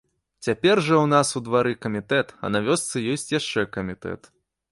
Цяпер 0.45 0.79
жа 0.87 0.95
ў 1.01 1.05
нас 1.11 1.33
у 1.39 1.41
двары 1.49 1.73
камітэт, 1.85 2.33
а 2.45 2.51
на 2.55 2.59
вёсцы 2.69 3.05
ёсць 3.13 3.29
яшчэ 3.39 3.69
камітэт. 3.77 4.21